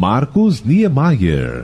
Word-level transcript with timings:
Marcos 0.00 0.64
Niemeyer. 0.64 1.62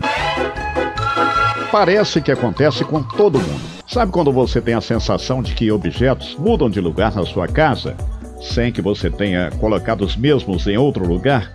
Parece 1.73 2.21
que 2.21 2.31
acontece 2.31 2.85
com 2.85 3.03
todo 3.03 3.39
mundo. 3.39 3.63
Sabe 3.89 4.13
quando 4.13 4.31
você 4.31 4.61
tem 4.61 4.75
a 4.75 4.81
sensação 4.83 5.43
de 5.43 5.55
que 5.55 5.73
objetos 5.73 6.37
mudam 6.39 6.69
de 6.69 6.79
lugar 6.79 7.15
na 7.15 7.25
sua 7.25 7.49
casa, 7.49 7.97
sem 8.43 8.71
que 8.71 8.83
você 8.83 9.09
tenha 9.09 9.51
colocado 9.53 10.03
os 10.03 10.17
mesmos 10.17 10.67
em 10.67 10.77
outro 10.77 11.09
lugar? 11.09 11.51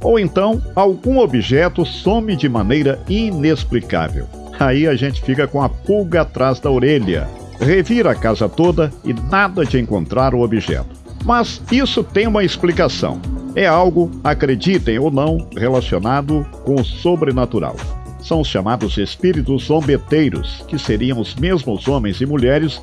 Ou 0.00 0.18
então, 0.18 0.62
algum 0.74 1.18
objeto 1.18 1.84
some 1.84 2.34
de 2.34 2.48
maneira 2.48 2.98
inexplicável. 3.10 4.26
Aí 4.58 4.86
a 4.86 4.94
gente 4.94 5.20
fica 5.20 5.46
com 5.46 5.60
a 5.60 5.68
pulga 5.68 6.22
atrás 6.22 6.58
da 6.58 6.70
orelha, 6.70 7.28
revira 7.60 8.12
a 8.12 8.14
casa 8.14 8.48
toda 8.48 8.90
e 9.04 9.12
nada 9.12 9.66
de 9.66 9.78
encontrar 9.78 10.34
o 10.34 10.40
objeto. 10.40 11.01
Mas 11.24 11.62
isso 11.70 12.02
tem 12.02 12.26
uma 12.26 12.44
explicação. 12.44 13.20
É 13.54 13.66
algo, 13.66 14.10
acreditem 14.24 14.98
ou 14.98 15.10
não, 15.10 15.46
relacionado 15.56 16.46
com 16.64 16.76
o 16.76 16.84
sobrenatural. 16.84 17.76
São 18.20 18.40
os 18.40 18.48
chamados 18.48 18.96
espíritos 18.98 19.64
zombeteiros, 19.64 20.64
que 20.68 20.78
seriam 20.78 21.18
os 21.18 21.34
mesmos 21.34 21.88
homens 21.88 22.20
e 22.20 22.26
mulheres 22.26 22.80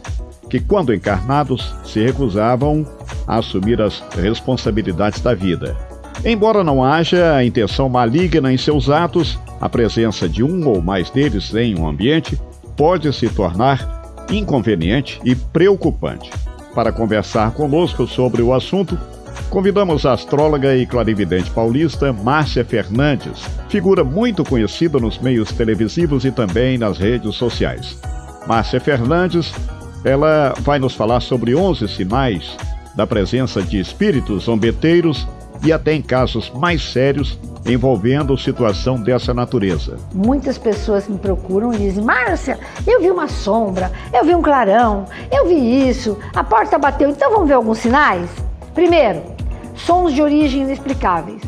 que, 0.49 0.59
quando 0.59 0.93
encarnados, 0.93 1.73
se 1.84 2.03
recusavam 2.03 2.85
a 3.25 3.38
assumir 3.38 3.81
as 3.81 4.03
responsabilidades 4.15 5.21
da 5.21 5.34
vida. 5.34 5.77
Embora 6.26 6.63
não 6.63 6.84
haja 6.84 7.43
intenção 7.43 7.87
maligna 7.87 8.51
em 8.51 8.57
seus 8.57 8.90
atos, 8.90 9.40
a 9.62 9.70
presença 9.70 10.27
de 10.27 10.43
um 10.43 10.67
ou 10.67 10.81
mais 10.81 11.09
deles 11.09 11.53
em 11.53 11.79
um 11.79 11.87
ambiente 11.87 12.40
pode 12.76 13.12
se 13.13 13.29
tornar 13.29 14.26
inconveniente 14.29 15.20
e 15.23 15.34
preocupante. 15.35 16.29
Para 16.73 16.91
conversar 16.91 17.51
conosco 17.51 18.07
sobre 18.07 18.41
o 18.41 18.53
assunto, 18.53 18.97
convidamos 19.49 20.05
a 20.05 20.13
astróloga 20.13 20.75
e 20.75 20.85
clarividente 20.85 21.49
paulista 21.51 22.13
Márcia 22.13 22.63
Fernandes, 22.63 23.43
figura 23.69 24.03
muito 24.03 24.43
conhecida 24.43 24.99
nos 24.99 25.17
meios 25.20 25.51
televisivos 25.51 26.26
e 26.26 26.31
também 26.31 26.77
nas 26.77 26.98
redes 26.98 27.35
sociais. 27.35 27.99
Márcia 28.48 28.79
Fernandes, 28.79 29.53
ela 30.03 30.53
vai 30.59 30.79
nos 30.79 30.93
falar 30.93 31.20
sobre 31.20 31.55
11 31.55 31.87
sinais 31.87 32.55
da 32.95 33.05
presença 33.05 33.61
de 33.61 33.79
espíritos 33.79 34.43
zombeteiros 34.43 35.27
e 35.63 35.71
até 35.74 35.93
em 35.93 36.02
casos 36.02 36.49
mais 36.52 36.91
sérios 36.91 37.38
envolvendo 37.65 38.38
situação 38.38 39.02
dessa 39.02 39.34
natureza. 39.34 39.98
Muitas 40.13 40.57
pessoas 40.57 41.07
me 41.07 41.18
procuram 41.18 41.74
e 41.74 41.77
dizem: 41.77 42.04
Márcia, 42.04 42.57
eu 42.88 43.01
vi 43.01 43.12
uma 43.12 43.27
sombra, 43.27 43.91
eu 44.13 44.24
vi 44.24 44.34
um 44.34 44.41
clarão, 44.41 45.05
eu 45.32 45.48
vi 45.48 45.90
isso, 45.90 46.18
a 46.34 46.43
porta 46.43 46.77
bateu, 46.77 47.10
então 47.10 47.32
vamos 47.32 47.48
ver 47.48 47.55
alguns 47.55 47.79
sinais? 47.79 48.29
Primeiro, 48.74 49.21
sons 49.76 50.13
de 50.13 50.21
origem 50.21 50.63
inexplicáveis. 50.63 51.41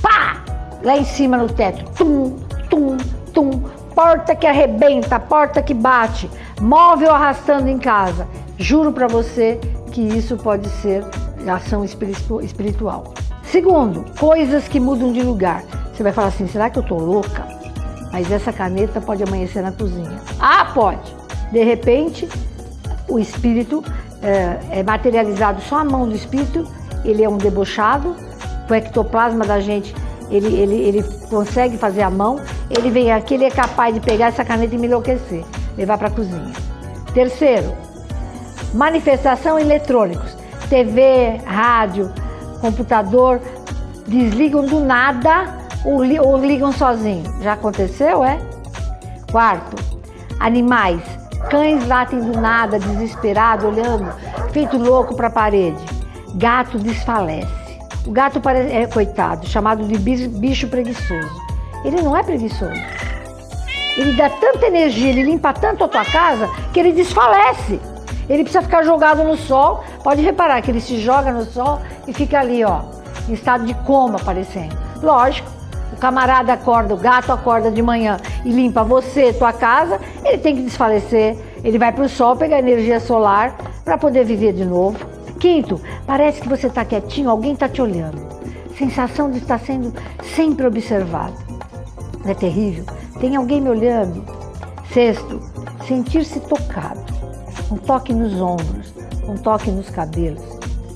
Pá! 0.00 0.44
Lá 0.82 0.96
em 0.96 1.04
cima 1.04 1.36
no 1.36 1.48
teto, 1.48 1.84
tum, 1.92 2.36
tum, 2.68 2.96
tum, 3.32 3.62
porta 3.94 4.34
que 4.34 4.46
arrebenta, 4.46 5.20
porta 5.20 5.62
que 5.62 5.72
bate, 5.72 6.28
móvel 6.60 7.14
arrastando 7.14 7.68
em 7.68 7.78
casa. 7.78 8.26
Juro 8.58 8.92
para 8.92 9.06
você 9.06 9.60
que 9.92 10.00
isso 10.00 10.36
pode 10.36 10.68
ser 10.68 11.04
ação 11.46 11.84
espiritual. 11.84 13.14
Segundo, 13.44 14.04
coisas 14.18 14.68
que 14.68 14.80
mudam 14.80 15.12
de 15.12 15.22
lugar. 15.22 15.62
Você 15.92 16.02
vai 16.02 16.12
falar 16.12 16.28
assim: 16.28 16.46
será 16.46 16.70
que 16.70 16.78
eu 16.78 16.82
tô 16.82 16.96
louca? 16.96 17.46
Mas 18.12 18.30
essa 18.30 18.52
caneta 18.52 19.00
pode 19.00 19.22
amanhecer 19.22 19.62
na 19.62 19.72
cozinha. 19.72 20.20
Ah, 20.38 20.66
pode! 20.74 21.14
De 21.50 21.62
repente, 21.62 22.28
o 23.08 23.18
espírito 23.18 23.82
é, 24.22 24.80
é 24.80 24.82
materializado 24.82 25.60
só 25.62 25.78
a 25.78 25.84
mão 25.84 26.08
do 26.08 26.14
espírito, 26.14 26.66
ele 27.04 27.22
é 27.22 27.28
um 27.28 27.36
debochado, 27.36 28.16
o 28.68 28.74
ectoplasma 28.74 29.44
da 29.44 29.60
gente 29.60 29.94
ele, 30.32 30.56
ele, 30.56 30.74
ele 30.74 31.02
consegue 31.28 31.76
fazer 31.76 32.02
a 32.02 32.10
mão, 32.10 32.40
ele 32.70 32.90
vem 32.90 33.12
aqui, 33.12 33.34
ele 33.34 33.44
é 33.44 33.50
capaz 33.50 33.94
de 33.94 34.00
pegar 34.00 34.28
essa 34.28 34.44
caneta 34.44 34.74
e 34.74 34.78
me 34.78 34.86
enlouquecer, 34.86 35.44
levar 35.76 35.98
para 35.98 36.08
a 36.08 36.10
cozinha. 36.10 36.52
Terceiro, 37.12 37.74
manifestação 38.72 39.58
eletrônicos, 39.58 40.34
TV, 40.70 41.38
rádio, 41.44 42.10
computador, 42.62 43.40
desligam 44.06 44.64
do 44.64 44.80
nada 44.80 45.58
ou, 45.84 46.02
li, 46.02 46.18
ou 46.18 46.38
ligam 46.38 46.72
sozinho. 46.72 47.24
Já 47.42 47.54
aconteceu, 47.54 48.24
é? 48.24 48.38
Quarto, 49.30 49.76
animais. 50.40 51.02
Cães 51.50 51.86
latem 51.86 52.20
do 52.20 52.40
nada, 52.40 52.78
desesperado, 52.78 53.66
olhando, 53.66 54.14
feito 54.52 54.78
louco 54.78 55.16
para 55.16 55.26
a 55.26 55.30
parede. 55.30 55.84
Gato 56.36 56.78
desfalece. 56.78 57.50
O 58.06 58.12
gato 58.12 58.40
é 58.48 58.86
coitado, 58.86 59.46
chamado 59.46 59.84
de 59.84 59.98
bicho 59.98 60.68
preguiçoso. 60.68 61.30
Ele 61.84 62.00
não 62.00 62.16
é 62.16 62.22
preguiçoso. 62.22 62.80
Ele 63.96 64.12
dá 64.12 64.30
tanta 64.30 64.66
energia, 64.66 65.10
ele 65.10 65.24
limpa 65.24 65.52
tanto 65.52 65.84
a 65.84 65.88
tua 65.88 66.04
casa 66.04 66.48
que 66.72 66.80
ele 66.80 66.92
desfalece. 66.92 67.78
Ele 68.32 68.44
precisa 68.44 68.62
ficar 68.62 68.82
jogado 68.82 69.22
no 69.24 69.36
sol. 69.36 69.84
Pode 70.02 70.22
reparar 70.22 70.62
que 70.62 70.70
ele 70.70 70.80
se 70.80 70.98
joga 70.98 71.30
no 71.30 71.44
sol 71.44 71.80
e 72.08 72.14
fica 72.14 72.40
ali, 72.40 72.64
ó, 72.64 72.80
em 73.28 73.34
estado 73.34 73.66
de 73.66 73.74
coma 73.74 74.18
aparecendo. 74.18 74.74
Lógico, 75.02 75.50
o 75.92 75.96
camarada 75.96 76.54
acorda, 76.54 76.94
o 76.94 76.96
gato 76.96 77.30
acorda 77.30 77.70
de 77.70 77.82
manhã 77.82 78.16
e 78.42 78.50
limpa 78.50 78.82
você, 78.82 79.34
tua 79.34 79.52
casa, 79.52 80.00
ele 80.24 80.38
tem 80.38 80.56
que 80.56 80.62
desfalecer. 80.62 81.36
Ele 81.62 81.78
vai 81.78 81.92
para 81.92 82.04
o 82.04 82.08
sol 82.08 82.34
pegar 82.34 82.58
energia 82.58 83.00
solar 83.00 83.54
para 83.84 83.98
poder 83.98 84.24
viver 84.24 84.54
de 84.54 84.64
novo. 84.64 84.98
Quinto, 85.38 85.78
parece 86.06 86.40
que 86.40 86.48
você 86.48 86.68
está 86.68 86.86
quietinho, 86.86 87.28
alguém 87.28 87.52
está 87.52 87.68
te 87.68 87.82
olhando. 87.82 88.26
Sensação 88.78 89.30
de 89.30 89.38
estar 89.38 89.60
sendo 89.60 89.92
sempre 90.34 90.66
observado. 90.66 91.34
Não 92.24 92.30
é 92.30 92.34
terrível? 92.34 92.86
Tem 93.20 93.36
alguém 93.36 93.60
me 93.60 93.68
olhando. 93.68 94.24
Sexto, 94.90 95.38
sentir-se 95.86 96.40
tocado. 96.40 97.11
Um 97.72 97.78
toque 97.78 98.12
nos 98.12 98.38
ombros, 98.38 98.92
um 99.26 99.34
toque 99.34 99.70
nos 99.70 99.88
cabelos 99.88 100.42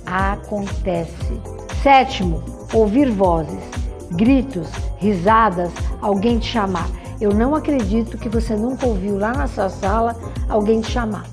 acontece. 0.05 1.41
Sétimo, 1.83 2.43
ouvir 2.71 3.11
vozes, 3.11 3.63
gritos, 4.11 4.69
risadas, 4.99 5.73
alguém 6.03 6.39
te 6.39 6.49
chamar. 6.49 6.87
Eu 7.19 7.33
não 7.33 7.55
acredito 7.55 8.19
que 8.19 8.29
você 8.29 8.55
nunca 8.55 8.87
ouviu 8.87 9.19
lá 9.19 9.33
na 9.33 9.47
sua 9.47 9.71
sala 9.71 10.15
alguém 10.51 10.83
te 10.83 10.91
chamar. 10.91 11.25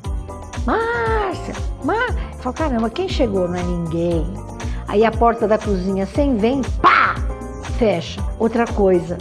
Márcia, 0.65 1.55
Márcia. 1.83 2.23
Fala, 2.39 2.55
caramba, 2.55 2.89
quem 2.89 3.09
chegou? 3.09 3.45
Não 3.45 3.55
é 3.55 3.63
ninguém. 3.63 4.25
Aí 4.87 5.03
a 5.03 5.11
porta 5.11 5.45
da 5.45 5.57
cozinha 5.57 6.05
sem 6.05 6.37
vem, 6.37 6.61
pá! 6.81 7.15
Fecha. 7.77 8.23
Outra 8.39 8.65
coisa, 8.65 9.17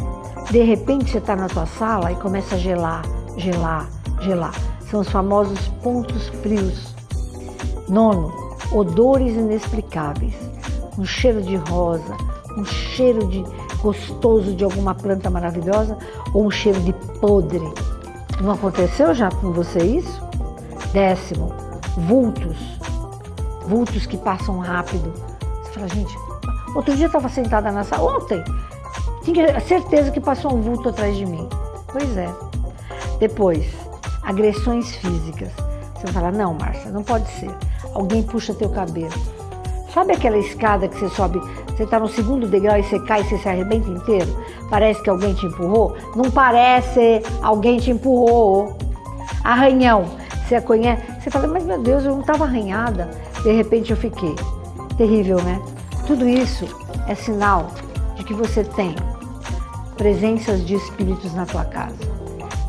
de 0.53 0.63
repente 0.63 1.11
você 1.11 1.19
está 1.19 1.35
na 1.35 1.49
tua 1.49 1.67
sala 1.67 2.13
e 2.13 2.15
começa 2.15 2.55
a 2.55 2.59
gelar, 2.59 3.03
gelar, 3.37 3.89
gelar. 4.21 4.72
São 4.93 5.01
os 5.01 5.09
famosos 5.09 5.59
pontos 5.83 6.29
frios. 6.43 6.95
Nono, 7.89 8.31
odores 8.71 9.35
inexplicáveis, 9.35 10.35
um 10.99 11.05
cheiro 11.07 11.41
de 11.41 11.57
rosa, 11.57 12.15
um 12.59 12.65
cheiro 12.67 13.27
de 13.27 13.43
gostoso 13.81 14.55
de 14.55 14.63
alguma 14.63 14.95
planta 14.95 15.31
maravilhosa 15.31 15.97
ou 16.35 16.45
um 16.45 16.51
cheiro 16.51 16.79
de 16.81 16.93
podre. 17.21 17.73
Não 18.43 18.53
aconteceu 18.53 19.15
já 19.15 19.31
com 19.31 19.51
você 19.51 19.79
isso? 19.79 20.21
Décimo, 20.93 21.55
vultos, 21.97 22.59
vultos 23.67 24.05
que 24.05 24.19
passam 24.19 24.59
rápido. 24.59 25.11
Você 25.63 25.73
fala, 25.73 25.89
gente, 25.89 26.15
outro 26.75 26.95
dia 26.95 27.07
eu 27.07 27.07
estava 27.07 27.31
sentada 27.31 27.73
na 27.73 27.83
sala, 27.83 28.19
ontem, 28.19 28.45
tinha 29.23 29.59
certeza 29.61 30.11
que 30.11 30.21
passou 30.21 30.55
um 30.55 30.61
vulto 30.61 30.91
atrás 30.91 31.17
de 31.17 31.25
mim. 31.25 31.49
Pois 31.91 32.15
é. 32.15 32.29
Depois, 33.19 33.82
agressões 34.23 34.95
físicas. 34.97 35.51
Você 35.95 36.05
vai 36.05 36.13
falar, 36.13 36.33
não, 36.33 36.55
Márcia, 36.55 36.91
não 36.91 37.03
pode 37.03 37.29
ser 37.33 37.51
alguém 37.95 38.23
puxa 38.23 38.55
teu 38.55 38.69
cabelo. 38.71 39.13
Sabe 39.93 40.15
aquela 40.15 40.39
escada 40.39 40.89
que 40.89 40.99
você 40.99 41.09
sobe, 41.11 41.39
você 41.67 41.85
está 41.85 42.01
no 42.01 42.09
segundo 42.09 42.47
degrau 42.47 42.79
e 42.79 42.83
você 42.83 42.99
cai 43.01 43.21
e 43.21 43.25
você 43.25 43.37
se 43.39 43.49
arrebenta 43.49 43.91
inteiro? 43.91 44.35
Parece 44.71 45.03
que 45.03 45.11
alguém 45.11 45.35
te 45.35 45.47
empurrou? 45.47 45.95
Não 46.17 46.31
parece, 46.31 47.23
alguém 47.43 47.79
te 47.79 47.91
empurrou. 47.91 48.77
Arranhão, 49.45 50.07
você 50.47 50.61
conhece? 50.61 51.03
Você 51.21 51.31
fala, 51.31 51.47
mas 51.47 51.65
meu 51.65 51.79
Deus, 51.79 52.05
eu 52.05 52.13
não 52.13 52.21
estava 52.21 52.45
arranhada. 52.45 53.11
De 53.43 53.53
repente 53.53 53.91
eu 53.91 53.97
fiquei. 53.97 54.35
Terrível, 54.97 55.43
né? 55.43 55.61
Tudo 56.07 56.27
isso 56.27 56.67
é 57.07 57.15
sinal 57.15 57.71
de 58.17 58.25
que 58.25 58.33
você 58.33 58.65
tem 58.65 58.95
presenças 59.97 60.65
de 60.67 60.75
espíritos 60.75 61.35
na 61.35 61.45
tua 61.45 61.65
casa 61.65 62.22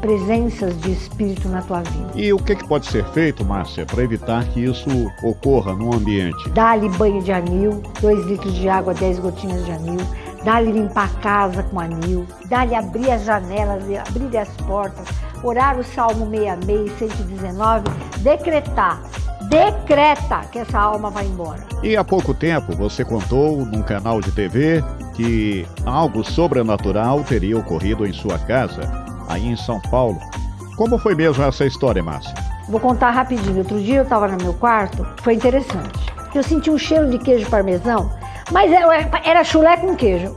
presenças 0.04 0.78
de 0.82 0.92
espírito 0.92 1.48
na 1.48 1.62
tua 1.62 1.82
vida. 1.82 2.12
E 2.14 2.34
o 2.34 2.38
que, 2.38 2.58
que 2.58 2.68
pode 2.68 2.86
ser 2.88 3.06
feito, 3.12 3.46
Márcia, 3.46 3.86
para 3.86 4.04
evitar 4.04 4.44
que 4.50 4.60
isso 4.60 4.90
ocorra 5.24 5.74
no 5.74 5.94
ambiente? 5.94 6.50
Dá-lhe 6.50 6.90
banho 6.90 7.24
de 7.24 7.32
anil, 7.32 7.82
2 8.02 8.26
litros 8.26 8.54
de 8.54 8.68
água, 8.68 8.94
10 8.94 9.20
gotinhas 9.20 9.66
de 9.66 9.72
anil. 9.72 10.02
Dá-lhe 10.44 10.74
limpar 10.74 11.06
a 11.06 11.22
casa 11.22 11.64
com 11.64 11.80
anil. 11.80 12.28
Dá-lhe 12.50 12.76
abrir 12.76 13.12
as 13.12 13.24
janelas, 13.24 13.86
abrir 14.10 14.38
as 14.38 14.50
portas. 14.68 15.08
Orar 15.42 15.80
o 15.80 15.84
Salmo 15.86 16.30
66, 16.30 16.92
119. 17.00 17.86
Decretar 18.20 19.02
decreta 19.50 20.42
que 20.52 20.60
essa 20.60 20.80
alma 20.80 21.10
vai 21.10 21.26
embora. 21.26 21.64
E 21.82 21.96
há 21.96 22.04
pouco 22.04 22.34
tempo 22.34 22.76
você 22.76 23.06
contou 23.06 23.66
num 23.66 23.84
canal 23.84 24.20
de 24.20 24.32
TV 24.32 24.84
que 25.16 25.66
algo 25.86 26.24
sobrenatural 26.24 27.24
teria 27.24 27.58
ocorrido 27.58 28.06
em 28.06 28.12
sua 28.14 28.40
casa, 28.40 28.82
aí 29.28 29.48
em 29.48 29.56
São 29.56 29.80
Paulo. 29.80 30.20
Como 30.78 30.98
foi 30.98 31.16
mesmo 31.16 31.44
essa 31.44 31.66
história, 31.66 32.02
Márcia? 32.02 32.34
Vou 32.68 32.80
contar 32.80 33.12
rapidinho. 33.12 33.60
Outro 33.60 33.80
dia 33.80 33.98
eu 33.98 34.04
estava 34.04 34.28
no 34.28 34.38
meu 34.38 34.54
quarto, 34.54 35.06
foi 35.22 35.36
interessante. 35.36 36.14
Eu 36.34 36.42
senti 36.42 36.70
um 36.72 36.78
cheiro 36.78 37.10
de 37.10 37.20
queijo 37.20 37.50
parmesão, 37.50 38.10
mas 38.52 38.72
era 39.24 39.44
chulé 39.44 39.78
com 39.78 39.96
queijo. 39.96 40.36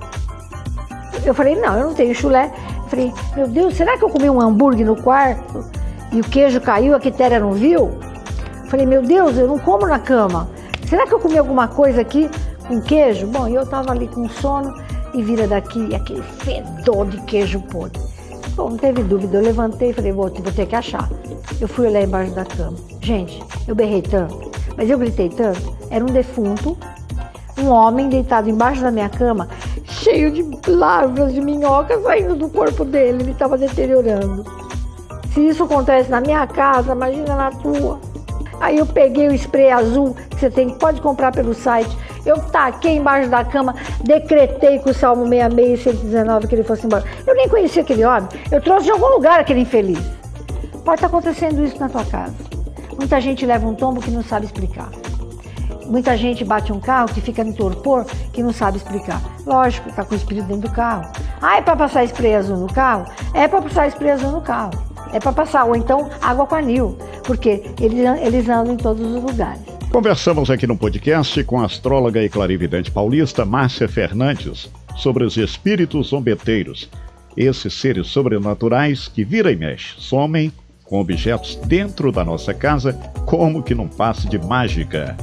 Eu 1.24 1.32
falei, 1.32 1.56
não, 1.56 1.78
eu 1.78 1.86
não 1.86 1.94
tenho 1.94 2.14
chulé. 2.14 2.52
Eu 2.76 2.88
falei, 2.88 3.14
meu 3.34 3.48
Deus, 3.48 3.74
será 3.74 3.96
que 3.96 4.04
eu 4.04 4.10
comi 4.10 4.28
um 4.28 4.40
hambúrguer 4.40 4.86
no 4.86 4.94
quarto 4.94 5.64
e 6.12 6.20
o 6.20 6.24
queijo 6.24 6.60
caiu, 6.60 6.94
a 6.94 7.00
quitéria 7.00 7.40
não 7.40 7.52
viu? 7.52 7.98
Eu 8.62 8.70
falei, 8.70 8.84
meu 8.84 9.02
Deus, 9.02 9.36
eu 9.38 9.46
não 9.46 9.58
como 9.58 9.86
na 9.86 9.98
cama. 9.98 10.48
Será 10.86 11.06
que 11.06 11.14
eu 11.14 11.18
comi 11.18 11.38
alguma 11.38 11.66
coisa 11.66 12.02
aqui 12.02 12.28
com 12.68 12.80
queijo? 12.80 13.26
Bom, 13.26 13.48
eu 13.48 13.62
estava 13.62 13.90
ali 13.90 14.06
com 14.06 14.28
sono 14.28 14.72
e 15.14 15.22
vira 15.22 15.48
daqui 15.48 15.94
aquele 15.94 16.22
fedor 16.22 17.06
de 17.06 17.20
queijo 17.22 17.60
podre. 17.60 18.00
Bom, 18.56 18.70
não 18.70 18.78
teve 18.78 19.02
dúvida, 19.02 19.36
eu 19.36 19.42
levantei 19.42 19.90
e 19.90 19.92
falei, 19.92 20.12
vou, 20.12 20.30
vou 20.30 20.52
ter 20.52 20.64
que 20.64 20.74
achar. 20.74 21.10
Eu 21.60 21.68
fui 21.68 21.86
olhar 21.86 22.02
embaixo 22.02 22.32
da 22.32 22.44
cama. 22.44 22.76
Gente, 23.02 23.44
eu 23.68 23.74
berrei 23.74 24.00
tanto, 24.00 24.50
mas 24.74 24.88
eu 24.88 24.98
gritei 24.98 25.28
tanto. 25.28 25.76
Era 25.90 26.02
um 26.02 26.08
defunto, 26.08 26.74
um 27.58 27.68
homem 27.68 28.08
deitado 28.08 28.48
embaixo 28.48 28.80
da 28.80 28.90
minha 28.90 29.10
cama, 29.10 29.46
cheio 29.84 30.30
de 30.30 30.70
larvas 30.70 31.34
de 31.34 31.40
minhoca 31.42 32.00
saindo 32.00 32.34
do 32.34 32.48
corpo 32.48 32.82
dele. 32.82 33.24
Ele 33.24 33.32
estava 33.32 33.58
deteriorando. 33.58 34.42
Se 35.34 35.46
isso 35.46 35.64
acontece 35.64 36.10
na 36.10 36.22
minha 36.22 36.46
casa, 36.46 36.92
imagina 36.92 37.36
na 37.36 37.50
tua. 37.50 38.00
Aí 38.58 38.78
eu 38.78 38.86
peguei 38.86 39.28
o 39.28 39.34
spray 39.34 39.70
azul 39.70 40.16
que 40.30 40.40
você 40.40 40.48
tem, 40.48 40.70
pode 40.70 41.02
comprar 41.02 41.30
pelo 41.30 41.52
site. 41.52 41.94
Eu 42.26 42.38
taquei 42.38 42.96
embaixo 42.96 43.30
da 43.30 43.44
cama, 43.44 43.74
decretei 44.02 44.80
com 44.80 44.90
o 44.90 44.94
Salmo 44.94 45.28
66 45.28 45.86
e 45.86 46.00
119 46.00 46.48
que 46.48 46.54
ele 46.56 46.64
fosse 46.64 46.84
embora. 46.84 47.04
Eu 47.24 47.34
nem 47.36 47.48
conhecia 47.48 47.82
aquele 47.82 48.04
homem. 48.04 48.28
Eu 48.50 48.60
trouxe 48.60 48.86
de 48.86 48.90
algum 48.90 49.06
lugar 49.14 49.38
aquele 49.38 49.60
infeliz. 49.60 50.00
Pode 50.84 50.96
estar 50.96 51.06
acontecendo 51.06 51.64
isso 51.64 51.78
na 51.78 51.88
tua 51.88 52.04
casa. 52.04 52.34
Muita 52.98 53.20
gente 53.20 53.46
leva 53.46 53.66
um 53.66 53.74
tombo 53.74 54.00
que 54.00 54.10
não 54.10 54.24
sabe 54.24 54.46
explicar. 54.46 54.90
Muita 55.86 56.16
gente 56.16 56.44
bate 56.44 56.72
um 56.72 56.80
carro 56.80 57.08
que 57.08 57.20
fica 57.20 57.44
no 57.44 57.52
torpor 57.52 58.04
que 58.32 58.42
não 58.42 58.52
sabe 58.52 58.78
explicar. 58.78 59.22
Lógico, 59.46 59.88
está 59.88 60.04
com 60.04 60.14
o 60.14 60.16
espírito 60.16 60.48
dentro 60.48 60.68
do 60.68 60.74
carro. 60.74 61.08
Ah, 61.40 61.58
é 61.58 61.62
para 61.62 61.76
passar 61.76 62.04
spray 62.04 62.34
azul 62.34 62.56
no 62.56 62.66
carro? 62.66 63.06
É 63.34 63.46
para 63.46 63.62
passar 63.62 63.86
spray 63.88 64.10
azul 64.10 64.32
no 64.32 64.40
carro. 64.40 64.72
É 65.12 65.20
para 65.20 65.32
passar, 65.32 65.64
ou 65.64 65.76
então 65.76 66.10
água 66.20 66.46
com 66.46 66.56
anil, 66.56 66.98
porque 67.22 67.72
eles, 67.80 68.20
eles 68.20 68.48
andam 68.48 68.74
em 68.74 68.76
todos 68.76 69.06
os 69.06 69.22
lugares. 69.22 69.75
Conversamos 69.96 70.50
aqui 70.50 70.66
no 70.66 70.76
podcast 70.76 71.42
com 71.44 71.58
a 71.58 71.64
astróloga 71.64 72.22
e 72.22 72.28
clarividente 72.28 72.90
paulista 72.90 73.46
Márcia 73.46 73.88
Fernandes 73.88 74.70
sobre 74.94 75.24
os 75.24 75.38
espíritos 75.38 76.08
zombeteiros, 76.08 76.90
esses 77.34 77.72
seres 77.72 78.08
sobrenaturais 78.08 79.08
que 79.08 79.24
vira 79.24 79.50
e 79.50 79.56
mexe, 79.56 79.94
somem 79.96 80.52
com 80.84 81.00
objetos 81.00 81.56
dentro 81.64 82.12
da 82.12 82.22
nossa 82.22 82.52
casa, 82.52 82.92
como 83.24 83.62
que 83.62 83.74
num 83.74 83.88
passe 83.88 84.28
de 84.28 84.38
mágica. 84.38 85.16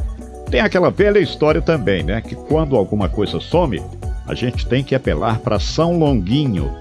Tem 0.50 0.60
aquela 0.60 0.90
velha 0.90 1.20
história 1.20 1.62
também, 1.62 2.02
né? 2.02 2.20
Que 2.20 2.34
quando 2.34 2.76
alguma 2.76 3.08
coisa 3.08 3.40
some, 3.40 3.80
a 4.26 4.34
gente 4.34 4.66
tem 4.66 4.84
que 4.84 4.96
apelar 4.96 5.38
para 5.38 5.60
São 5.60 6.00
Longuinho, 6.00 6.72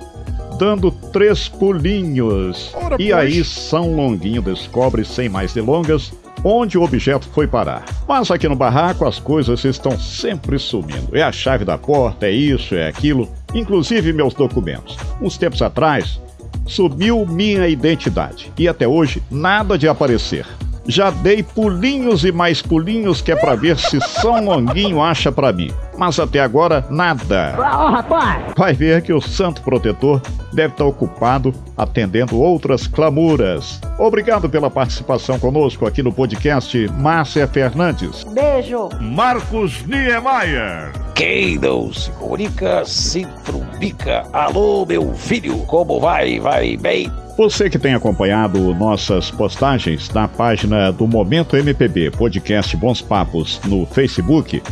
dando 0.59 0.91
três 0.91 1.47
pulinhos. 1.47 2.71
Ora, 2.73 2.95
e 2.95 3.11
pois. 3.11 3.13
aí 3.13 3.45
São 3.45 3.95
Longuinho 3.95 4.41
descobre, 4.41 5.05
sem 5.05 5.29
mais 5.29 5.53
delongas, 5.53 6.11
onde 6.45 6.79
o 6.79 6.83
objeto 6.83 7.29
foi 7.33 7.47
parar. 7.47 7.85
Mas 8.07 8.31
aqui 8.31 8.49
no 8.49 8.57
barraco 8.57 9.07
as 9.07 9.19
coisas 9.19 9.65
estão 9.65 9.99
sempre 9.99 10.59
sumindo. 10.59 11.17
É 11.17 11.23
a 11.23 11.33
chave 11.33 11.65
da 11.65 11.79
porta, 11.79 12.27
é 12.27 12.31
isso, 12.31 12.75
é 12.75 12.89
aquilo, 12.89 13.29
inclusive 13.55 14.13
meus 14.13 14.35
documentos. 14.35 14.97
Uns 15.21 15.37
tempos 15.37 15.63
atrás, 15.63 16.21
sumiu 16.67 17.27
minha 17.27 17.69
identidade 17.69 18.53
e 18.59 18.69
até 18.69 18.87
hoje 18.87 19.23
nada 19.31 19.79
de 19.79 19.89
aparecer. 19.89 20.47
Já 20.87 21.11
dei 21.11 21.43
pulinhos 21.43 22.25
e 22.25 22.33
mais 22.33 22.61
pulinhos 22.61 23.21
que 23.21 23.33
é 23.33 23.37
para 23.37 23.55
ver 23.55 23.79
se 23.79 24.01
São 24.01 24.45
Longuinho 24.45 25.03
acha 25.03 25.31
para 25.31 25.53
mim. 25.53 25.71
Mas 25.97 26.19
até 26.19 26.41
agora, 26.41 26.85
nada. 26.91 27.57
Vai 28.57 28.73
ver 28.73 29.03
que 29.03 29.13
o 29.13 29.21
santo 29.21 29.63
protetor 29.63 30.21
deve 30.53 30.73
estar 30.75 30.85
ocupado 30.85 31.55
atendendo 31.77 32.41
outras 32.41 32.87
clamuras. 32.87 33.81
Obrigado 33.99 34.49
pela 34.49 34.71
participação 34.71 35.39
conosco 35.39 35.87
aqui 35.87 36.03
no 36.03 36.13
podcast 36.13 36.89
Márcia 36.99 37.47
Fernandes. 37.47 38.25
Beijo. 38.25 38.89
Marcos 39.01 39.85
Niemeyer. 39.87 41.12
Comunica, 42.19 42.85
se 42.85 43.27
trumbica. 43.45 44.27
Alô, 44.33 44.87
meu 44.87 45.13
filho, 45.15 45.59
como 45.67 46.01
vai? 46.01 46.41
Vai 46.41 46.77
bem? 46.77 47.11
Você 47.37 47.69
que 47.69 47.79
tem 47.79 47.95
acompanhado 47.95 48.75
nossas 48.75 49.31
postagens 49.31 50.11
na 50.11 50.27
página 50.27 50.91
do 50.91 51.07
Momento 51.07 51.57
MPB 51.57 52.11
Podcast 52.13 52.77
Bons 52.77 53.03
Papos 53.03 53.61
no 53.67 53.85
Facebook, 53.87 54.63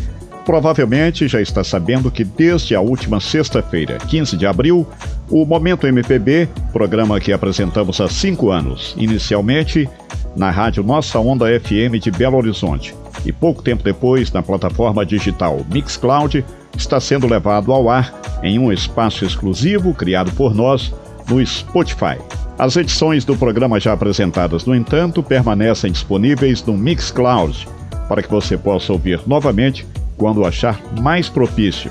provavelmente 0.44 1.28
já 1.28 1.40
está 1.40 1.62
sabendo 1.62 2.10
que 2.10 2.24
desde 2.24 2.74
a 2.74 2.80
última 2.80 3.20
sexta-feira, 3.20 3.98
15 3.98 4.36
de 4.36 4.46
abril, 4.46 4.86
o 5.30 5.44
Momento 5.44 5.86
MPB, 5.86 6.48
programa 6.72 7.20
que 7.20 7.32
apresentamos 7.32 8.00
há 8.00 8.08
cinco 8.08 8.50
anos, 8.50 8.94
inicialmente 8.96 9.88
na 10.34 10.50
rádio 10.50 10.82
Nossa 10.82 11.18
Onda 11.18 11.46
FM 11.60 11.98
de 12.00 12.10
Belo 12.10 12.38
Horizonte 12.38 12.94
e 13.24 13.32
pouco 13.32 13.62
tempo 13.62 13.82
depois 13.82 14.32
na 14.32 14.42
plataforma 14.42 15.04
digital 15.04 15.60
Mixcloud, 15.70 16.44
está 16.76 17.00
sendo 17.00 17.26
levado 17.26 17.72
ao 17.72 17.88
ar 17.88 18.12
em 18.42 18.58
um 18.58 18.72
espaço 18.72 19.24
exclusivo 19.24 19.92
criado 19.94 20.30
por 20.32 20.54
nós 20.54 20.92
no 21.28 21.44
Spotify. 21.44 22.18
As 22.58 22.76
edições 22.76 23.24
do 23.24 23.36
programa 23.36 23.80
já 23.80 23.92
apresentadas, 23.92 24.64
no 24.66 24.74
entanto, 24.74 25.22
permanecem 25.22 25.90
disponíveis 25.90 26.64
no 26.64 26.76
Mixcloud 26.76 27.66
para 28.08 28.22
que 28.22 28.30
você 28.30 28.58
possa 28.58 28.92
ouvir 28.92 29.20
novamente 29.26 29.86
quando 30.16 30.44
achar 30.44 30.80
mais 31.00 31.28
propício, 31.28 31.90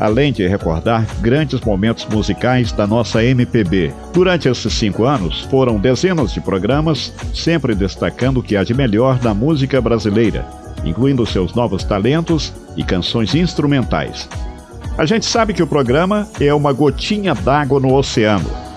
além 0.00 0.32
de 0.32 0.46
recordar 0.48 1.06
grandes 1.20 1.60
momentos 1.60 2.06
musicais 2.06 2.72
da 2.72 2.86
nossa 2.86 3.22
MPB. 3.22 3.92
Durante 4.12 4.48
esses 4.48 4.72
cinco 4.72 5.04
anos, 5.04 5.42
foram 5.42 5.78
dezenas 5.78 6.32
de 6.32 6.40
programas, 6.40 7.12
sempre 7.32 7.74
destacando 7.74 8.38
o 8.38 8.42
que 8.42 8.56
há 8.56 8.64
de 8.64 8.74
melhor 8.74 9.18
da 9.18 9.32
música 9.32 9.80
brasileira, 9.80 10.44
incluindo 10.84 11.26
seus 11.26 11.54
novos 11.54 11.84
talentos 11.84 12.52
e 12.76 12.82
canções 12.82 13.34
instrumentais. 13.34 14.28
A 14.98 15.04
gente 15.04 15.26
sabe 15.26 15.52
que 15.52 15.62
o 15.62 15.66
programa 15.66 16.26
é 16.40 16.52
uma 16.52 16.72
gotinha 16.72 17.34
d'água 17.34 17.78
no 17.78 17.94
oceano 17.94 18.70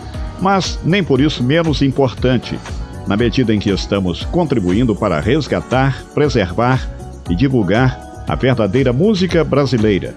mas 0.43 0.77
nem 0.83 1.01
por 1.01 1.21
isso 1.21 1.41
menos 1.41 1.81
importante, 1.81 2.59
na 3.07 3.15
medida 3.15 3.53
em 3.53 3.59
que 3.59 3.69
estamos 3.69 4.25
contribuindo 4.25 4.93
para 4.93 5.21
resgatar, 5.21 6.03
preservar 6.13 6.85
e 7.29 7.35
divulgar 7.35 7.97
a 8.27 8.35
verdadeira 8.35 8.91
música 8.91 9.41
brasileira, 9.41 10.13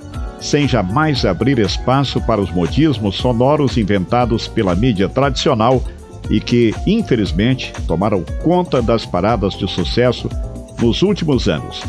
sem 0.47 0.69
jamais 0.69 1.25
abrir 1.25 1.59
espaço 1.59 2.21
para 2.21 2.41
os 2.41 2.51
modismos 2.51 3.17
sonoros 3.17 3.77
inventados 3.77 4.47
pela 4.47 4.75
mídia 4.75 5.09
tradicional 5.09 5.83
e 6.31 6.41
que, 6.41 6.75
infelizmente, 6.87 7.73
tomaram 7.87 8.25
conta 8.43 8.81
das 8.81 9.05
paradas 9.05 9.55
de 9.55 9.69
sucesso 9.69 10.29
nos 10.81 11.03
últimos 11.03 11.49
anos. 11.49 11.83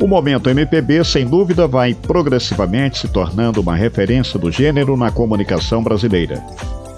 O 0.00 0.06
momento 0.06 0.50
MPB, 0.50 1.04
sem 1.04 1.26
dúvida, 1.26 1.66
vai 1.66 1.94
progressivamente 1.94 2.98
se 2.98 3.08
tornando 3.08 3.60
uma 3.60 3.76
referência 3.76 4.38
do 4.38 4.50
gênero 4.50 4.96
na 4.96 5.10
comunicação 5.10 5.82
brasileira. 5.82 6.42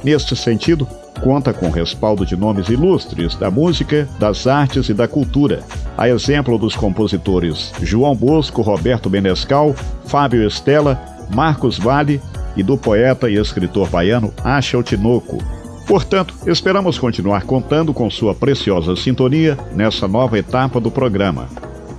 Neste 0.05 0.37
sentido, 0.37 0.87
conta 1.23 1.55
com 1.55 1.71
respaldo 1.71 2.27
de 2.27 2.37
nomes 2.37 2.69
ilustres 2.69 3.35
da 3.37 3.51
música, 3.51 4.07
das 4.19 4.47
artes 4.47 4.91
e 4.91 4.95
da 4.95 5.09
cultura, 5.09 5.65
a 5.97 6.07
exemplo 6.07 6.59
dos 6.59 6.77
compositores 6.77 7.73
João 7.81 8.15
Bosco, 8.15 8.61
Roberto 8.61 9.09
Menescal, 9.09 9.75
Fábio 10.05 10.47
Estela, 10.47 11.03
Marcos 11.35 11.79
Vale 11.79 12.21
e 12.55 12.63
do 12.63 12.77
poeta 12.77 13.31
e 13.31 13.37
escritor 13.37 13.89
baiano 13.89 14.31
Axel 14.45 14.83
Tinoco. 14.83 15.39
Portanto, 15.87 16.35
esperamos 16.47 16.99
continuar 16.99 17.45
contando 17.45 17.95
com 17.95 18.11
sua 18.11 18.35
preciosa 18.35 18.95
sintonia 18.97 19.57
nessa 19.75 20.07
nova 20.07 20.39
etapa 20.39 20.81
do 20.81 20.91
programa, 20.91 21.49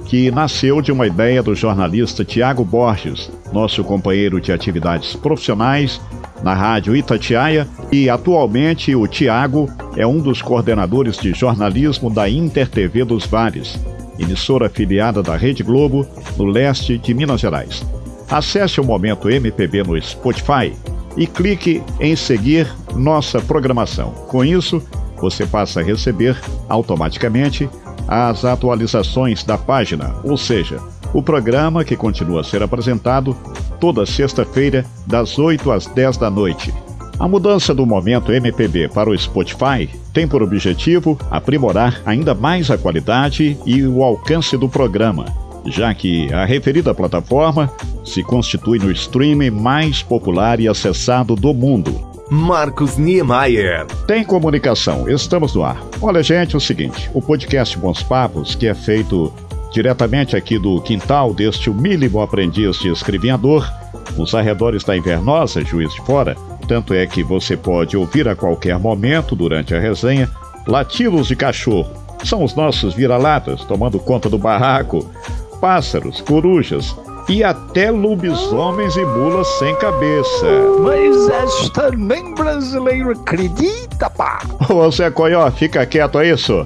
que 0.06 0.30
nasceu 0.30 0.80
de 0.80 0.92
uma 0.92 1.08
ideia 1.08 1.42
do 1.42 1.56
jornalista 1.56 2.24
Tiago 2.24 2.64
Borges, 2.64 3.32
nosso 3.52 3.84
companheiro 3.84 4.40
de 4.40 4.52
atividades 4.52 5.16
profissionais 5.16 6.00
na 6.46 6.54
Rádio 6.54 6.96
Itatiaia 6.96 7.68
e 7.92 8.08
atualmente 8.08 8.96
o 8.96 9.08
Tiago 9.08 9.68
é 9.98 10.06
um 10.06 10.20
dos 10.20 10.44
coordenadores 10.44 11.18
de 11.18 11.34
jornalismo 11.34 12.08
da 12.08 12.30
Inter 12.30 12.70
TV 12.70 13.04
dos 13.04 13.26
Vales, 13.26 13.80
emissora 14.20 14.68
afiliada 14.68 15.24
da 15.24 15.36
Rede 15.36 15.64
Globo 15.64 16.06
no 16.38 16.46
leste 16.46 17.00
de 17.00 17.16
Minas 17.16 17.42
Gerais. 17.42 17.84
Acesse 18.30 18.80
o 18.80 18.84
Momento 18.84 19.28
MPB 19.28 19.82
no 19.82 20.00
Spotify 20.00 20.72
e 21.18 21.26
clique 21.26 21.82
em 22.00 22.16
seguir 22.16 22.72
nossa 22.96 23.42
programação. 23.42 24.12
Com 24.28 24.46
isso, 24.46 24.84
você 25.18 25.48
passa 25.48 25.80
a 25.80 25.84
receber 25.84 26.40
automaticamente 26.70 27.68
as 28.08 28.46
atualizações 28.46 29.44
da 29.44 29.58
página, 29.58 30.14
ou 30.24 30.38
seja, 30.38 30.80
o 31.12 31.24
programa 31.24 31.84
que 31.84 31.96
continua 31.96 32.42
a 32.42 32.44
ser 32.44 32.62
apresentado 32.62 33.36
toda 33.80 34.06
sexta-feira, 34.06 34.86
das 35.06 35.38
8 35.38 35.72
às 35.72 35.86
10 35.86 36.18
da 36.18 36.30
noite. 36.30 36.74
A 37.18 37.28
mudança 37.28 37.74
do 37.74 37.86
momento 37.86 38.32
MPB 38.32 38.90
para 38.90 39.10
o 39.10 39.18
Spotify 39.18 39.90
tem 40.12 40.28
por 40.28 40.44
objetivo 40.44 41.18
aprimorar 41.32 42.02
ainda 42.06 42.36
mais 42.36 42.70
a 42.70 42.78
qualidade 42.78 43.58
e 43.66 43.84
o 43.84 44.04
alcance 44.04 44.58
do 44.58 44.68
programa, 44.68 45.26
já 45.66 45.94
que 45.94 46.32
a 46.34 46.44
referida 46.44 46.94
plataforma 46.94 47.72
se 48.04 48.22
constitui 48.22 48.80
no 48.80 48.92
streaming 48.92 49.52
mais 49.52 50.04
popular 50.04 50.60
e 50.60 50.68
acessado 50.68 51.36
do 51.36 51.54
mundo. 51.54 52.16
Marcos 52.30 52.98
Niemeyer. 52.98 53.86
Tem 54.08 54.24
comunicação, 54.24 55.08
estamos 55.08 55.54
no 55.54 55.64
ar. 55.64 55.82
Olha, 56.02 56.24
gente, 56.24 56.56
é 56.56 56.58
o 56.58 56.62
seguinte: 56.62 57.10
o 57.14 57.22
podcast 57.22 57.78
Bons 57.78 58.02
Papos, 58.02 58.56
que 58.56 58.68
é 58.68 58.74
feito 58.74 59.32
diretamente 59.76 60.38
aqui 60.38 60.58
do 60.58 60.80
quintal 60.80 61.34
deste 61.34 61.70
humílimo 61.70 62.22
aprendiz 62.22 62.80
de 62.80 62.90
escrivinhador, 62.90 63.70
nos 64.16 64.34
arredores 64.34 64.86
da 64.86 64.96
Invernosa, 64.96 65.66
Juiz 65.66 65.94
de 65.94 66.00
Fora, 66.00 66.34
tanto 66.66 66.94
é 66.94 67.06
que 67.06 67.22
você 67.22 67.58
pode 67.58 67.98
ouvir 67.98 68.26
a 68.30 68.38
qualquer 68.38 68.80
momento 68.80 69.36
durante 69.36 69.76
a 69.76 69.80
resenha 69.80 70.32
latidos 70.66 71.28
de 71.28 71.36
cachorro. 71.36 71.92
São 72.24 72.42
os 72.42 72.56
nossos 72.56 72.94
vira-latas 72.94 73.66
tomando 73.66 74.00
conta 74.00 74.30
do 74.30 74.38
barraco, 74.38 75.12
pássaros, 75.60 76.22
corujas, 76.22 76.96
e 77.28 77.44
até 77.44 77.92
lobisomens 77.92 78.96
e 78.96 79.04
mulas 79.04 79.48
sem 79.60 79.76
cabeça. 79.76 80.46
Mas 80.84 81.28
esta 81.28 81.92
nem 81.92 82.34
brasileiro 82.34 83.12
acredita, 83.12 84.10
pá! 84.10 84.40
Ô 84.70 84.90
Zé 84.90 85.12
Coió, 85.12 85.52
fica 85.52 85.86
quieto, 85.86 86.18
é 86.20 86.30
isso? 86.30 86.66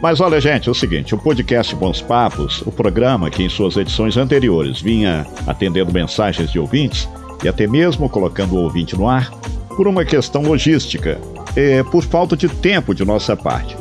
Mas 0.00 0.20
olha, 0.20 0.40
gente, 0.40 0.68
é 0.68 0.72
o 0.72 0.74
seguinte: 0.74 1.14
o 1.14 1.18
podcast 1.18 1.74
Bons 1.74 2.00
Papos, 2.00 2.62
o 2.64 2.70
programa 2.70 3.30
que 3.30 3.42
em 3.42 3.48
suas 3.48 3.76
edições 3.76 4.16
anteriores 4.16 4.80
vinha 4.80 5.26
atendendo 5.46 5.92
mensagens 5.92 6.50
de 6.50 6.58
ouvintes 6.58 7.08
e 7.42 7.48
até 7.48 7.66
mesmo 7.66 8.08
colocando 8.08 8.54
o 8.54 8.62
ouvinte 8.62 8.96
no 8.96 9.08
ar, 9.08 9.30
por 9.76 9.86
uma 9.86 10.04
questão 10.04 10.42
logística, 10.42 11.20
é, 11.54 11.82
por 11.84 12.04
falta 12.04 12.36
de 12.36 12.48
tempo 12.48 12.94
de 12.94 13.04
nossa 13.04 13.36
parte. 13.36 13.76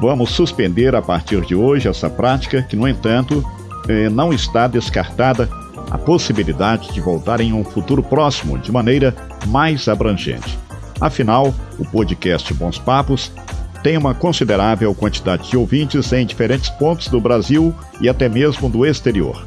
Vamos 0.00 0.30
suspender 0.30 0.94
a 0.94 1.02
partir 1.02 1.40
de 1.42 1.54
hoje 1.54 1.88
essa 1.88 2.10
prática, 2.10 2.62
que, 2.62 2.74
no 2.74 2.88
entanto, 2.88 3.44
é, 3.88 4.08
não 4.08 4.32
está 4.32 4.66
descartada 4.66 5.48
a 5.90 5.98
possibilidade 5.98 6.92
de 6.92 7.00
voltar 7.00 7.40
em 7.40 7.52
um 7.52 7.62
futuro 7.62 8.02
próximo 8.02 8.58
de 8.58 8.72
maneira 8.72 9.14
mais 9.46 9.88
abrangente. 9.88 10.58
Afinal, 11.00 11.54
o 11.78 11.84
podcast 11.84 12.52
Bons 12.54 12.78
Papos 12.78 13.30
tem 13.82 13.96
uma 13.96 14.14
considerável 14.14 14.94
quantidade 14.94 15.50
de 15.50 15.56
ouvintes 15.56 16.12
em 16.12 16.24
diferentes 16.24 16.70
pontos 16.70 17.08
do 17.08 17.20
Brasil 17.20 17.74
e 18.00 18.08
até 18.08 18.28
mesmo 18.28 18.68
do 18.68 18.86
exterior. 18.86 19.44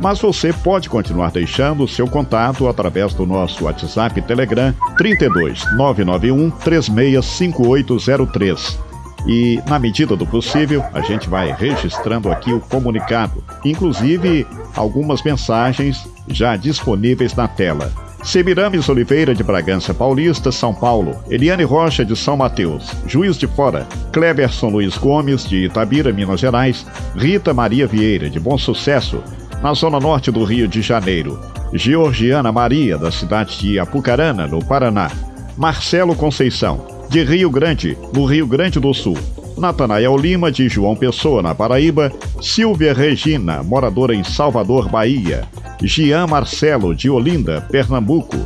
Mas 0.00 0.20
você 0.20 0.52
pode 0.52 0.88
continuar 0.88 1.30
deixando 1.30 1.86
seu 1.86 2.08
contato 2.08 2.66
através 2.68 3.14
do 3.14 3.24
nosso 3.24 3.64
WhatsApp 3.64 4.20
Telegram 4.22 4.74
32 4.96 5.62
991 5.76 6.50
365803 6.50 8.78
e, 9.26 9.62
na 9.66 9.78
medida 9.78 10.16
do 10.16 10.26
possível, 10.26 10.84
a 10.92 11.00
gente 11.00 11.28
vai 11.28 11.52
registrando 11.52 12.30
aqui 12.30 12.52
o 12.52 12.60
comunicado, 12.60 13.42
inclusive 13.64 14.46
algumas 14.76 15.22
mensagens 15.22 16.06
já 16.28 16.56
disponíveis 16.56 17.34
na 17.34 17.48
tela. 17.48 17.90
Semiramis 18.24 18.88
Oliveira 18.88 19.34
de 19.34 19.44
Bragança 19.44 19.92
Paulista, 19.92 20.50
São 20.50 20.74
Paulo, 20.74 21.22
Eliane 21.28 21.62
Rocha 21.62 22.04
de 22.04 22.16
São 22.16 22.38
Mateus, 22.38 22.90
Juiz 23.06 23.36
de 23.36 23.46
Fora, 23.46 23.86
Cleberson 24.12 24.70
Luiz 24.70 24.96
Gomes 24.96 25.46
de 25.46 25.66
Itabira, 25.66 26.10
Minas 26.10 26.40
Gerais, 26.40 26.86
Rita 27.14 27.52
Maria 27.52 27.86
Vieira 27.86 28.30
de 28.30 28.40
Bom 28.40 28.56
Sucesso, 28.56 29.22
na 29.62 29.74
zona 29.74 30.00
norte 30.00 30.30
do 30.30 30.42
Rio 30.42 30.66
de 30.66 30.80
Janeiro, 30.80 31.38
Georgiana 31.74 32.50
Maria 32.50 32.96
da 32.96 33.12
cidade 33.12 33.58
de 33.58 33.78
Apucarana, 33.78 34.46
no 34.46 34.64
Paraná, 34.64 35.10
Marcelo 35.54 36.16
Conceição, 36.16 36.86
de 37.10 37.22
Rio 37.22 37.50
Grande, 37.50 37.96
no 38.12 38.24
Rio 38.24 38.46
Grande 38.46 38.80
do 38.80 38.92
Sul. 38.94 39.18
Natanael 39.56 40.16
Lima, 40.16 40.50
de 40.50 40.68
João 40.68 40.96
Pessoa, 40.96 41.42
na 41.42 41.54
Paraíba. 41.54 42.12
Silvia 42.40 42.92
Regina, 42.92 43.62
moradora 43.62 44.14
em 44.14 44.24
Salvador, 44.24 44.88
Bahia. 44.88 45.46
Gian 45.82 46.26
Marcelo, 46.26 46.94
de 46.94 47.08
Olinda, 47.08 47.66
Pernambuco. 47.70 48.36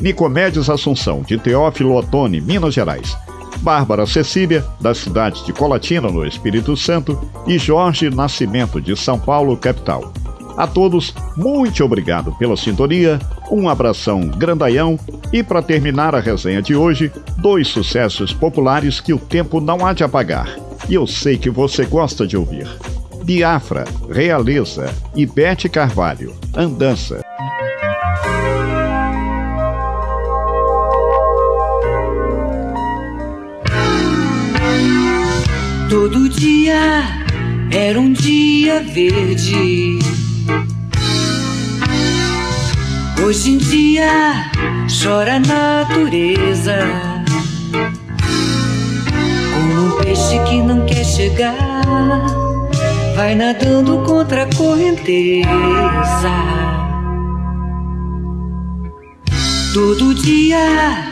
Nicomedes 0.00 0.70
Assunção, 0.70 1.22
de 1.22 1.38
Teófilo 1.38 1.96
Otoni, 1.96 2.40
Minas 2.40 2.74
Gerais. 2.74 3.16
Bárbara 3.58 4.06
Cecília, 4.06 4.64
da 4.80 4.94
cidade 4.94 5.44
de 5.44 5.52
Colatina, 5.52 6.08
no 6.08 6.24
Espírito 6.24 6.76
Santo. 6.76 7.18
E 7.46 7.58
Jorge 7.58 8.10
Nascimento, 8.10 8.80
de 8.80 8.96
São 8.96 9.18
Paulo, 9.18 9.56
capital. 9.56 10.12
A 10.58 10.66
todos, 10.66 11.14
muito 11.36 11.84
obrigado 11.84 12.32
pela 12.32 12.56
sintonia, 12.56 13.20
um 13.48 13.68
abração 13.68 14.22
grandaião 14.22 14.98
e 15.32 15.40
para 15.40 15.62
terminar 15.62 16.16
a 16.16 16.20
resenha 16.20 16.60
de 16.60 16.74
hoje, 16.74 17.12
dois 17.36 17.68
sucessos 17.68 18.32
populares 18.32 18.98
que 18.98 19.14
o 19.14 19.20
tempo 19.20 19.60
não 19.60 19.86
há 19.86 19.92
de 19.92 20.02
apagar. 20.02 20.48
E 20.88 20.94
eu 20.94 21.06
sei 21.06 21.38
que 21.38 21.48
você 21.48 21.86
gosta 21.86 22.26
de 22.26 22.36
ouvir. 22.36 22.66
Biafra, 23.22 23.84
Realeza 24.10 24.92
e 25.14 25.24
Bete 25.24 25.68
Carvalho, 25.68 26.34
Andança. 26.56 27.20
Todo 35.88 36.28
dia 36.28 37.04
era 37.70 38.00
um 38.00 38.12
dia 38.12 38.82
verde 38.82 40.18
Hoje 43.24 43.50
em 43.50 43.58
dia 43.58 44.50
chora 45.02 45.36
a 45.36 45.40
natureza. 45.40 46.78
Como 49.54 49.86
um 49.86 49.98
peixe 49.98 50.38
que 50.44 50.62
não 50.62 50.86
quer 50.86 51.04
chegar 51.04 51.78
Vai 53.18 53.34
nadando 53.34 53.98
contra 54.04 54.44
a 54.44 54.54
correnteza. 54.54 55.48
Todo 59.74 60.14
dia 60.14 61.04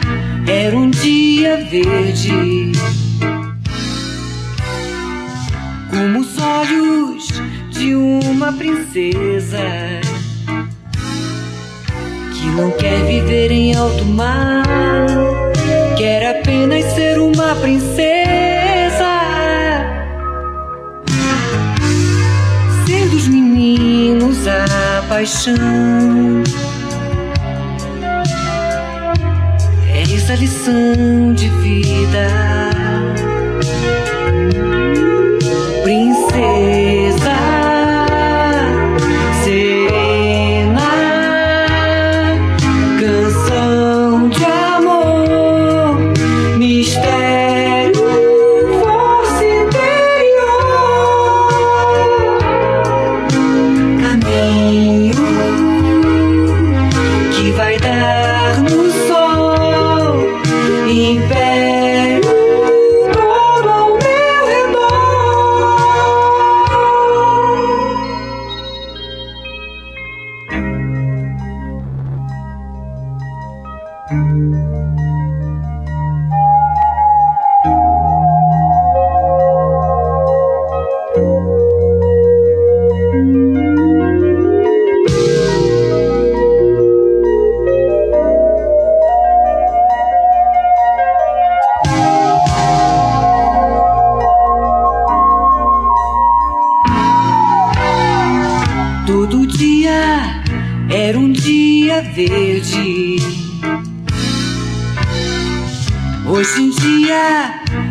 era 0.47 0.77
um 0.77 0.89
dia 0.89 1.67
verde. 1.69 2.71
Como 5.91 6.21
os 6.21 6.39
olhos 6.39 7.43
de 7.73 7.97
uma 7.97 8.53
princesa 8.53 10.06
que 12.47 12.51
não 12.53 12.71
quer 12.71 13.05
viver 13.05 13.51
em 13.51 13.75
alto 13.75 14.05
mar, 14.05 14.63
quer 15.97 16.39
apenas 16.39 16.85
ser 16.95 17.19
uma 17.19 17.55
princesa. 17.57 18.15
Ser 22.87 23.09
dos 23.09 23.27
meninos 23.27 24.47
a 24.47 25.03
paixão. 25.09 25.55
É 29.93 30.03
essa 30.03 30.35
lição 30.35 31.33
de 31.35 31.49
vida. 31.49 32.66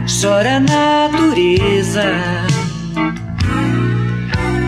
Chora 0.08 0.58
a 0.58 0.60
natureza. 0.60 2.04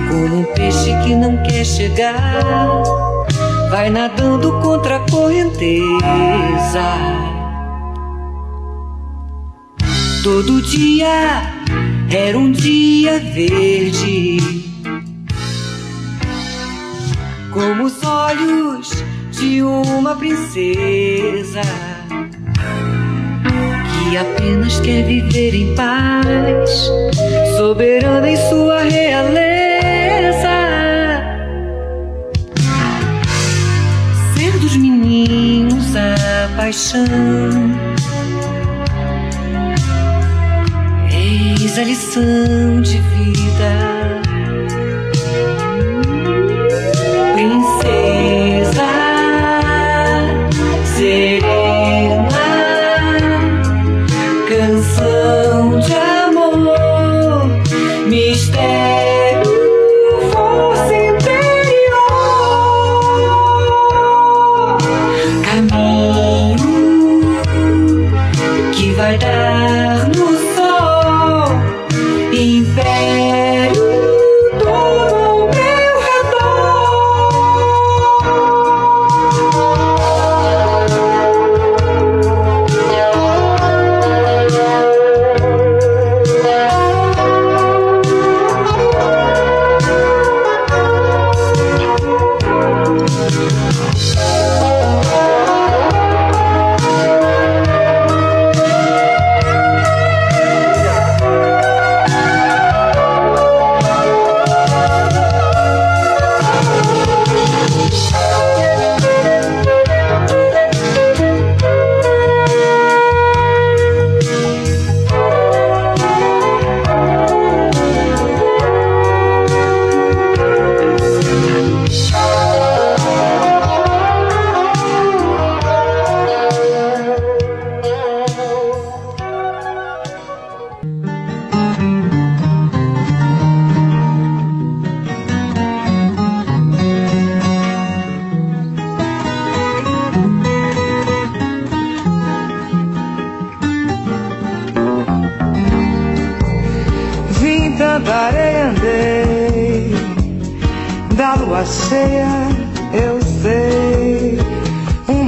Como 0.10 0.40
um 0.40 0.44
peixe 0.56 0.92
que 1.04 1.16
não 1.16 1.38
quer 1.44 1.64
chegar, 1.64 2.42
vai 3.70 3.90
nadando 3.90 4.60
contra 4.62 4.98
a 4.98 5.00
correnteza. 5.12 5.78
Todo 10.24 10.62
dia 10.62 11.54
era 12.10 12.38
um 12.38 12.52
dia 12.52 13.20
verde, 13.20 14.38
como 17.54 17.86
os 17.86 18.04
olhos 18.04 19.04
de 19.32 19.62
uma 19.64 20.16
princesa 20.16 21.97
que 24.10 24.18
apenas 24.18 24.80
quer 24.80 25.04
viver 25.04 25.54
em 25.54 25.76
paz, 25.76 26.92
soberana 27.58 28.30
em 28.30 28.38
sua 28.50 28.82
realeza. 28.82 30.48
Ser 34.34 34.58
dos 34.60 34.78
meninos 34.78 35.96
a 35.96 36.56
paixão. 36.56 37.06
Eis 41.12 41.78
a 41.78 41.84
lição 41.84 42.82
de 42.82 43.00
vida. 43.00 43.72
Princesa 47.34 47.77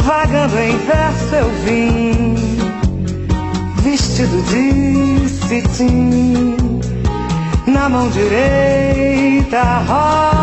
Vagando 0.00 0.58
em 0.58 0.76
verso 0.78 1.34
eu 1.36 1.48
vim 1.64 2.34
Vestido 3.84 4.42
de 4.42 5.28
cetim 5.28 6.56
Na 7.68 7.88
mão 7.88 8.08
direita 8.08 9.62
rosas 9.86 10.37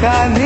tocan 0.00 0.37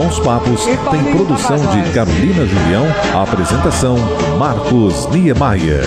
Bons 0.00 0.18
Papos 0.20 0.64
tem 0.64 1.14
produção 1.14 1.58
de 1.58 1.92
Carolina 1.92 2.46
Julião, 2.46 2.86
apresentação 3.22 3.98
Marcos 4.38 5.06
Niemeyer. 5.10 5.84